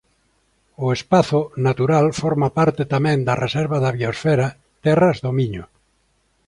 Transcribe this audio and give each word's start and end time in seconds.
O 0.85 0.87
espazo 0.97 1.39
natural 1.67 2.05
forma 2.21 2.49
parte 2.57 2.83
tamén 2.93 3.17
da 3.27 3.35
Reserva 3.43 3.77
da 3.83 3.95
Biosfera 3.97 4.47
Terras 4.85 5.17
do 5.25 5.31
Miño. 5.37 5.63